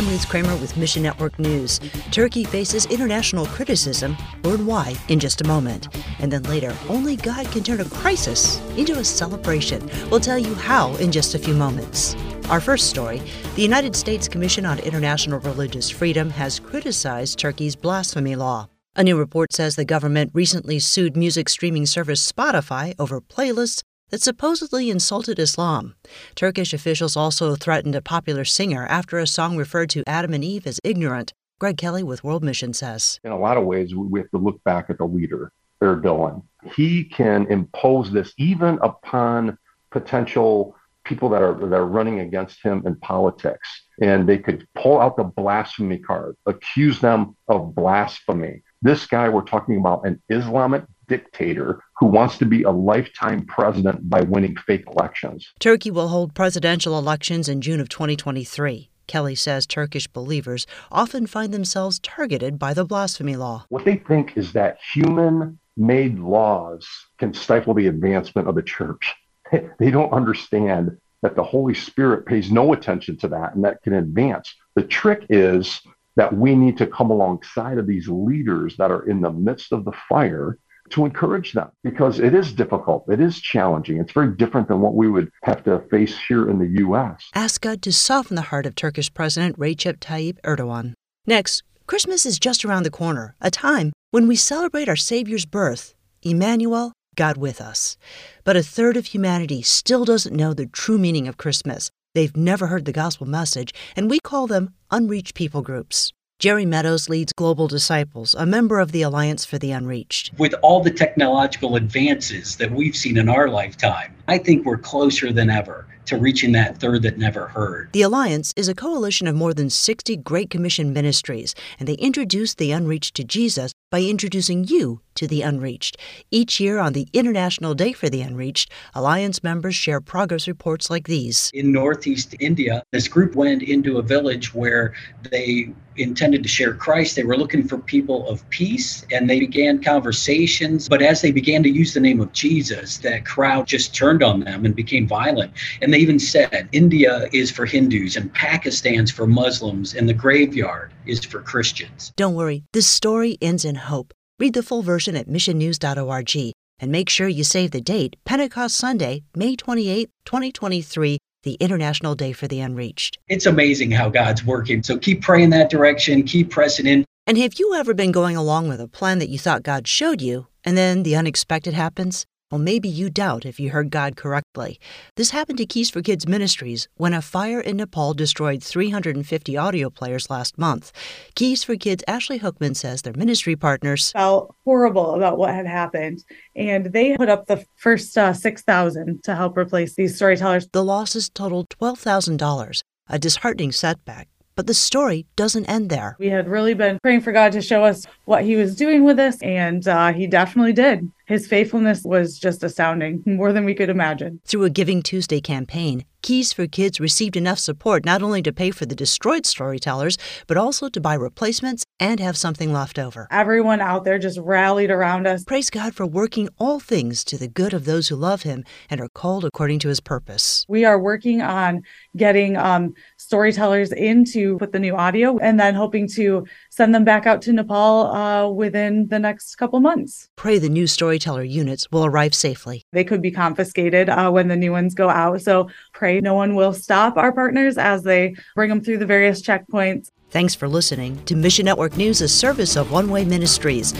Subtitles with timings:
[0.00, 1.78] I'm Ruth Kramer with Mission Network News.
[2.10, 5.94] Turkey faces international criticism worldwide in just a moment.
[6.20, 9.90] And then later, only God can turn a crisis into a celebration.
[10.10, 12.16] We'll tell you how in just a few moments.
[12.48, 13.20] Our first story
[13.56, 18.70] the United States Commission on International Religious Freedom has criticized Turkey's blasphemy law.
[18.96, 24.22] A new report says the government recently sued music streaming service Spotify over playlists that
[24.22, 25.94] supposedly insulted Islam.
[26.34, 30.66] Turkish officials also threatened a popular singer after a song referred to Adam and Eve
[30.66, 31.32] as ignorant.
[31.58, 33.20] Greg Kelley with World Mission says.
[33.24, 35.52] In a lot of ways, we have to look back at the leader,
[35.82, 36.42] Erdogan.
[36.74, 39.58] He can impose this even upon
[39.90, 43.68] potential people that are that are running against him in politics
[44.02, 49.40] and they could pull out the blasphemy card accuse them of blasphemy this guy we're
[49.42, 54.84] talking about an islamic dictator who wants to be a lifetime president by winning fake
[54.86, 55.52] elections.
[55.58, 58.88] Turkey will hold presidential elections in June of 2023.
[59.08, 63.66] Kelley says Turkish believers often find themselves targeted by the blasphemy law.
[63.68, 66.86] What they think is that human made laws
[67.18, 69.12] can stifle the advancement of the church.
[69.78, 73.94] they don't understand that the Holy Spirit pays no attention to that and that can
[73.94, 74.54] advance.
[74.76, 75.80] The trick is
[76.14, 79.84] that we need to come alongside of these leaders that are in the midst of
[79.84, 80.56] the fire
[80.90, 83.04] to encourage them because it is difficult.
[83.08, 83.98] It is challenging.
[83.98, 87.28] It's very different than what we would have to face here in the U.S.
[87.34, 90.94] Ask God to soften the heart of Turkish President Recep Tayyip Erdogan.
[91.26, 95.94] Next, Christmas is just around the corner, a time when we celebrate our Savior's birth,
[96.22, 97.96] Emmanuel, God with us.
[98.44, 101.90] But a third of humanity still doesn't know the true meaning of Christmas.
[102.14, 106.12] They've never heard the gospel message, and we call them unreached people groups.
[106.40, 110.30] Jerry Meadows leads Global Disciples, a member of the Alliance for the Unreached.
[110.38, 115.34] With all the technological advances that we've seen in our lifetime, I think we're closer
[115.34, 117.90] than ever to reaching that third that never heard.
[117.92, 122.54] The Alliance is a coalition of more than 60 Great Commission ministries, and they introduce
[122.54, 125.96] the unreached to Jesus by introducing you to the unreached.
[126.30, 131.08] Each year on the International Day for the Unreached, Alliance members share progress reports like
[131.08, 131.50] these.
[131.52, 134.94] In Northeast India, this group went into a village where
[135.30, 137.16] they intended to share Christ.
[137.16, 140.88] They were looking for people of peace and they began conversations.
[140.88, 144.40] But as they began to use the name of Jesus, that crowd just turned on
[144.40, 145.52] them and became violent.
[145.82, 150.92] And they even said, India is for Hindus and Pakistan's for Muslims and the graveyard
[151.06, 152.12] is for Christians.
[152.16, 154.12] Don't worry, this story ends in hope.
[154.38, 159.22] Read the full version at missionnews.org and make sure you save the date Pentecost Sunday,
[159.34, 163.18] May 28, 2023, the International Day for the Unreached.
[163.28, 164.82] It's amazing how God's working.
[164.82, 167.04] So keep praying that direction, keep pressing in.
[167.26, 170.20] And have you ever been going along with a plan that you thought God showed
[170.20, 172.26] you, and then the unexpected happens?
[172.50, 174.80] Well, maybe you doubt if you heard God correctly.
[175.14, 179.88] This happened to Keys for Kids Ministries when a fire in Nepal destroyed 350 audio
[179.88, 180.90] players last month.
[181.36, 186.24] Keys for Kids Ashley Hookman says their ministry partners felt horrible about what had happened,
[186.56, 190.66] and they put up the first uh, 6000 to help replace these storytellers.
[190.72, 194.26] The losses totaled $12,000, a disheartening setback.
[194.56, 196.16] But the story doesn't end there.
[196.18, 199.18] We had really been praying for God to show us what He was doing with
[199.18, 201.10] us, and uh, He definitely did.
[201.30, 204.40] His faithfulness was just astounding, more than we could imagine.
[204.44, 208.70] Through a Giving Tuesday campaign, Keys for Kids received enough support not only to pay
[208.70, 213.26] for the destroyed storytellers, but also to buy replacements and have something left over.
[213.30, 215.44] Everyone out there just rallied around us.
[215.44, 219.00] Praise God for working all things to the good of those who love Him and
[219.00, 220.66] are called according to His purpose.
[220.68, 221.82] We are working on
[222.16, 227.04] getting um, storytellers in to put the new audio and then hoping to send them
[227.04, 230.28] back out to Nepal uh, within the next couple months.
[230.36, 230.86] Pray the new
[231.20, 232.84] storyteller units will arrive safely.
[232.92, 235.40] They could be confiscated uh, when the new ones go out.
[235.42, 239.06] So pray pray no one will stop our partners as they bring them through the
[239.06, 240.10] various checkpoints.
[240.30, 243.92] Thanks for listening to Mission Network News, a service of One Way Ministries.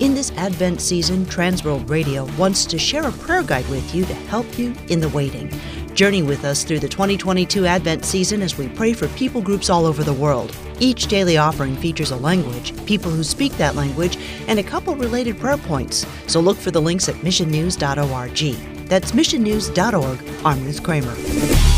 [0.00, 4.14] In this Advent season, Transworld Radio wants to share a prayer guide with you to
[4.30, 5.48] help you in the waiting.
[5.98, 9.84] Journey with us through the 2022 Advent season as we pray for people groups all
[9.84, 10.56] over the world.
[10.78, 14.16] Each daily offering features a language, people who speak that language,
[14.46, 16.06] and a couple related prayer points.
[16.28, 18.86] So look for the links at missionnews.org.
[18.86, 20.46] That's missionnews.org.
[20.46, 21.77] I'm Ruth Kramer.